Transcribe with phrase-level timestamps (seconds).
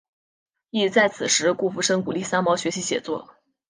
[0.71, 3.35] 亦在此时顾福生鼓励三毛学习写作。